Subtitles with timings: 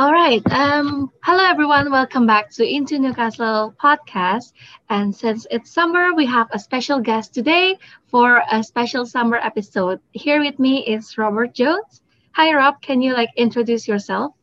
[0.00, 0.40] All right.
[0.52, 1.90] Um, hello, everyone.
[1.90, 4.52] Welcome back to Into Newcastle podcast.
[4.90, 9.98] And since it's summer, we have a special guest today for a special summer episode.
[10.12, 12.00] Here with me is Robert Jones.
[12.30, 12.80] Hi, Rob.
[12.80, 14.34] Can you like introduce yourself?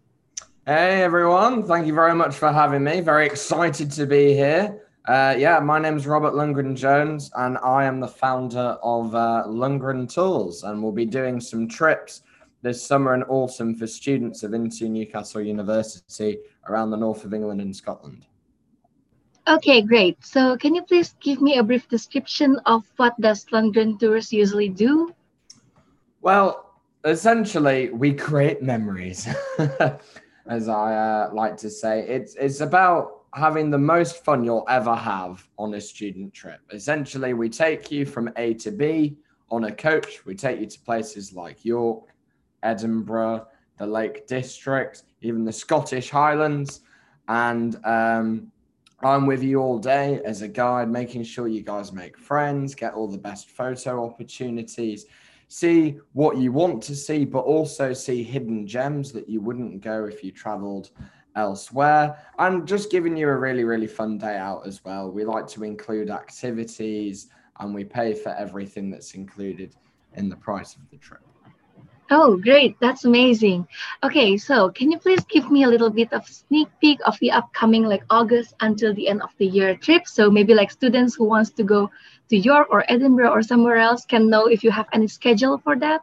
[0.66, 1.64] Hey, everyone.
[1.64, 3.00] Thank you very much for having me.
[3.00, 4.82] Very excited to be here.
[5.08, 9.46] Uh, yeah, my name is Robert Lundgren Jones, and I am the founder of uh,
[9.48, 12.24] Lundgren Tours, and we'll be doing some trips
[12.66, 17.62] this summer and autumn for students of Into Newcastle University around the north of England
[17.62, 18.26] and Scotland.
[19.48, 20.18] Okay, great.
[20.26, 24.70] So can you please give me a brief description of what does London Tours usually
[24.70, 25.14] do?
[26.22, 29.28] Well, essentially, we create memories,
[30.48, 32.00] as I uh, like to say.
[32.08, 36.62] It's it's about having the most fun you'll ever have on a student trip.
[36.74, 39.18] Essentially, we take you from A to B
[39.52, 40.26] on a coach.
[40.26, 42.15] We take you to places like York,
[42.66, 46.82] Edinburgh, the Lake District, even the Scottish Highlands.
[47.28, 48.52] And um,
[49.02, 52.94] I'm with you all day as a guide, making sure you guys make friends, get
[52.94, 55.06] all the best photo opportunities,
[55.48, 60.06] see what you want to see, but also see hidden gems that you wouldn't go
[60.06, 60.92] if you traveled
[61.36, 62.18] elsewhere.
[62.40, 65.12] And just giving you a really, really fun day out as well.
[65.12, 67.28] We like to include activities
[67.60, 69.76] and we pay for everything that's included
[70.14, 71.22] in the price of the trip.
[72.12, 72.78] Oh, great.
[72.80, 73.68] That's amazing.
[74.04, 77.32] Okay, so can you please give me a little bit of sneak peek of the
[77.32, 80.08] upcoming like August until the end of the year trip?
[80.08, 81.90] So maybe like students who wants to go
[82.30, 85.76] to York or Edinburgh or somewhere else can know if you have any schedule for
[85.78, 86.02] that?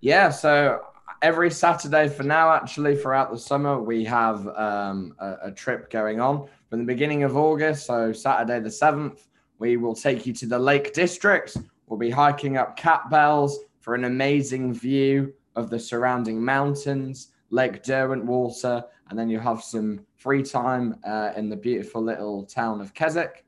[0.00, 0.80] Yeah, so
[1.22, 6.20] every Saturday for now, actually, throughout the summer, we have um, a, a trip going
[6.20, 7.86] on from the beginning of August.
[7.86, 9.18] So Saturday the 7th,
[9.58, 11.56] we will take you to the Lake District.
[11.86, 18.84] We'll be hiking up Catbells for an amazing view of the surrounding mountains, Lake Derwentwater,
[19.10, 23.44] and then you have some free time uh, in the beautiful little town of Keswick.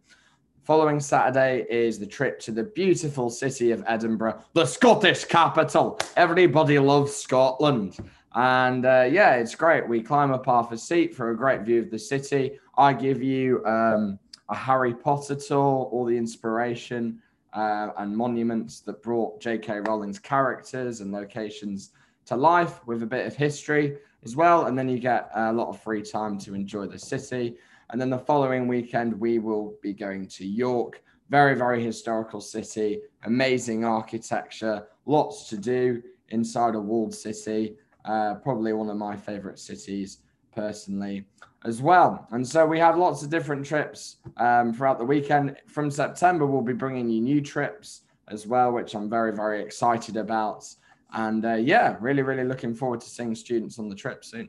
[0.64, 5.98] Following Saturday is the trip to the beautiful city of Edinburgh, the Scottish capital.
[6.16, 7.96] Everybody loves Scotland.
[8.34, 9.88] And uh, yeah, it's great.
[9.88, 12.58] We climb up Arthur's Seat for a great view of the city.
[12.76, 14.18] I give you um,
[14.48, 17.22] a Harry Potter tour, all the inspiration
[17.54, 19.80] uh, and monuments that brought J.K.
[19.80, 21.90] Rowling's characters and locations
[22.26, 24.66] to life with a bit of history as well.
[24.66, 27.56] And then you get a lot of free time to enjoy the city.
[27.90, 31.02] And then the following weekend, we will be going to York.
[31.30, 37.76] Very, very historical city, amazing architecture, lots to do inside a walled city.
[38.04, 40.18] Uh, probably one of my favorite cities
[40.54, 41.24] personally
[41.64, 42.26] as well.
[42.30, 45.56] And so we have lots of different trips um, throughout the weekend.
[45.66, 50.16] From September, we'll be bringing you new trips as well, which I'm very, very excited
[50.16, 50.66] about.
[51.12, 54.48] And uh, yeah, really, really looking forward to seeing students on the trip soon.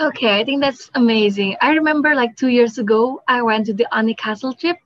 [0.00, 1.56] Okay, I think that's amazing.
[1.60, 4.76] I remember like two years ago, I went to the Alnwick Castle trip.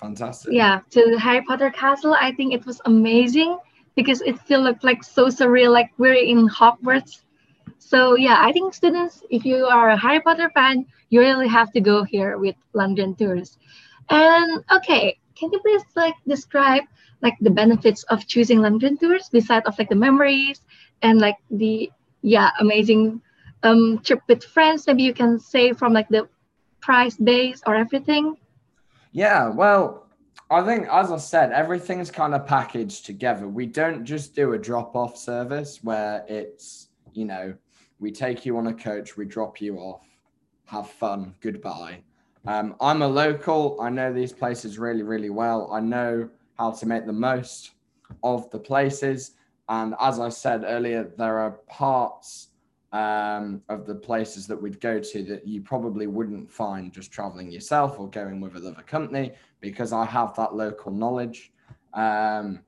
[0.00, 0.52] Fantastic.
[0.52, 2.14] Yeah, to Harry Potter Castle.
[2.14, 3.58] I think it was amazing
[3.94, 7.20] because it felt like so surreal, like we're in Hogwarts
[7.80, 11.72] so yeah, I think students, if you are a Harry Potter fan, you really have
[11.72, 13.58] to go here with London Tours.
[14.08, 16.84] And okay, can you please like describe
[17.22, 20.60] like the benefits of choosing London Tours besides of like the memories
[21.02, 21.90] and like the
[22.22, 23.20] yeah amazing
[23.64, 24.86] um trip with friends?
[24.86, 26.28] Maybe you can say from like the
[26.80, 28.36] price base or everything.
[29.12, 30.06] Yeah, well,
[30.50, 33.48] I think, as I said, everything's kind of packaged together.
[33.48, 37.54] We don't just do a drop off service where it's, you know,
[37.98, 40.06] we take you on a coach, we drop you off,
[40.66, 42.02] have fun, goodbye.
[42.46, 43.78] Um, I'm a local.
[43.80, 45.70] I know these places really, really well.
[45.72, 46.28] I know
[46.58, 47.72] how to make the most
[48.22, 49.32] of the places.
[49.68, 52.48] And as I said earlier, there are parts
[52.92, 57.50] um, of the places that we'd go to that you probably wouldn't find just traveling
[57.50, 61.52] yourself or going with another company because I have that local knowledge.
[61.94, 62.60] Um,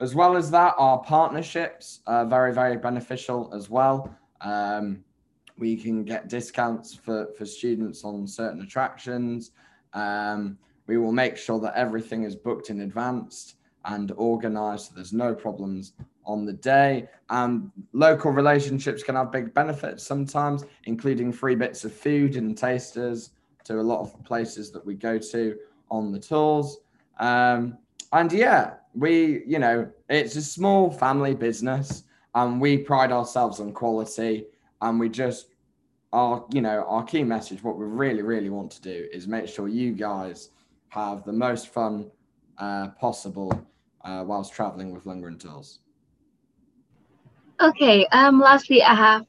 [0.00, 4.14] as well as that, our partnerships are very, very beneficial as well.
[4.40, 5.04] Um,
[5.58, 9.52] we can get discounts for, for students on certain attractions.
[9.92, 15.12] Um, we will make sure that everything is booked in advance and organized so there's
[15.12, 15.92] no problems
[16.24, 17.08] on the day.
[17.28, 23.30] And local relationships can have big benefits sometimes, including free bits of food and tasters
[23.64, 25.56] to a lot of places that we go to
[25.90, 26.78] on the tours.
[27.18, 27.78] Um,
[28.12, 32.04] and yeah, we, you know, it's a small family business
[32.34, 34.46] and we pride ourselves on quality
[34.82, 35.46] and we just
[36.12, 39.46] our you know our key message what we really really want to do is make
[39.48, 40.50] sure you guys
[40.88, 42.10] have the most fun
[42.58, 43.52] uh, possible
[44.04, 45.80] uh, whilst traveling with Lundgren Tours.
[47.60, 48.06] Okay.
[48.06, 48.40] Um.
[48.40, 49.26] Lastly, I have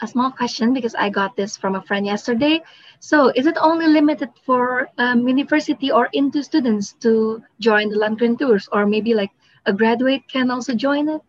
[0.00, 2.62] a small question because I got this from a friend yesterday.
[3.00, 8.38] So, is it only limited for um, university or into students to join the Lundgren
[8.38, 9.30] tours, or maybe like
[9.66, 11.22] a graduate can also join it?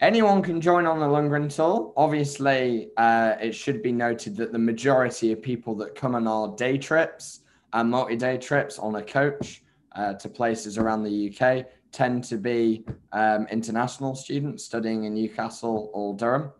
[0.00, 1.92] Anyone can join on the Lundgren tour.
[1.96, 6.54] Obviously, uh, it should be noted that the majority of people that come on our
[6.56, 7.40] day trips
[7.72, 9.62] and multi-day trips on a coach
[9.96, 15.90] uh, to places around the UK tend to be um, international students studying in Newcastle
[15.92, 16.52] or Durham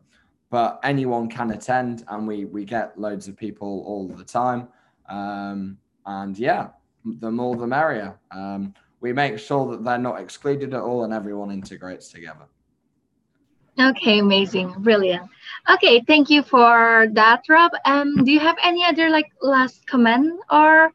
[0.50, 4.68] but anyone can attend and we we get loads of people all the time.
[5.08, 6.68] Um, and yeah
[7.04, 8.18] the more the merrier.
[8.30, 12.46] Um, we make sure that they're not excluded at all and everyone integrates together.
[13.78, 14.74] Okay amazing.
[14.78, 15.30] Brilliant.
[15.70, 17.72] Okay thank you for that rob.
[17.84, 20.92] Um do you have any other like last comment or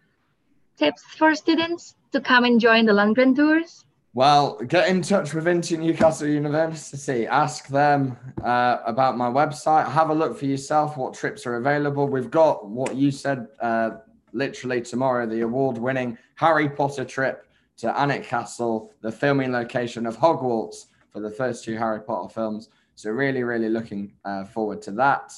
[0.77, 5.47] tips for students to come and join the London tours well, get in touch with
[5.47, 7.25] Into Newcastle University.
[7.25, 9.91] Ask them uh, about my website.
[9.91, 12.07] Have a look for yourself what trips are available.
[12.07, 13.91] We've got what you said uh,
[14.31, 20.17] literally tomorrow the award winning Harry Potter trip to Alnwick Castle, the filming location of
[20.17, 22.69] Hogwarts for the first two Harry Potter films.
[22.95, 25.33] So, really, really looking uh, forward to that.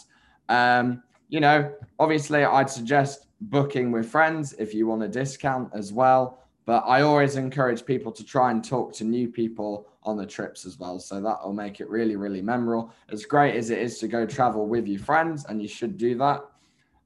[0.50, 5.94] Um, you know, obviously, I'd suggest booking with friends if you want a discount as
[5.94, 6.45] well.
[6.66, 10.66] But I always encourage people to try and talk to new people on the trips
[10.66, 11.00] as well.
[11.00, 12.92] So that will make it really, really memorable.
[13.10, 16.16] As great as it is to go travel with your friends, and you should do
[16.18, 16.44] that.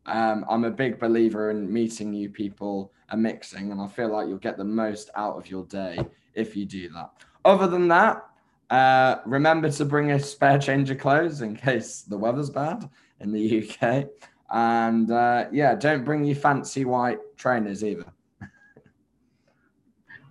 [0.05, 4.27] Um, I'm a big believer in meeting new people and mixing, and I feel like
[4.27, 5.99] you'll get the most out of your day
[6.33, 7.11] if you do that.
[7.45, 8.25] Other than that,
[8.69, 12.89] uh, remember to bring a spare change of clothes in case the weather's bad
[13.19, 14.05] in the UK.
[14.51, 18.05] And uh, yeah, don't bring your fancy white trainers either.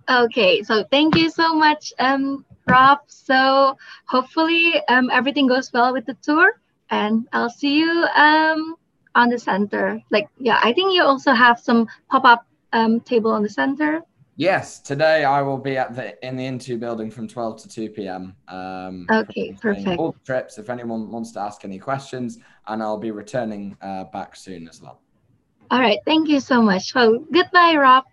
[0.09, 2.99] Okay, so thank you so much, um, Rob.
[3.07, 6.59] So hopefully um, everything goes well with the tour,
[6.89, 8.75] and I'll see you um,
[9.13, 10.01] on the center.
[10.09, 14.01] Like, yeah, I think you also have some pop-up um, table on the center.
[14.35, 17.89] Yes, today I will be at the in the Into building from 12 to 2
[17.89, 18.35] p.m.
[18.47, 19.99] Um, okay, perfect.
[19.99, 20.57] All the trips.
[20.57, 24.81] If anyone wants to ask any questions, and I'll be returning uh, back soon as
[24.81, 25.01] well.
[25.69, 26.93] All right, thank you so much.
[26.93, 28.05] So goodbye, Rob.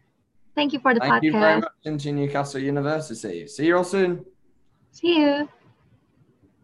[0.56, 1.20] Thank you for the Thank podcast.
[1.20, 3.46] Thank you very much into Newcastle University.
[3.46, 4.24] See you all soon.
[4.90, 5.48] See you.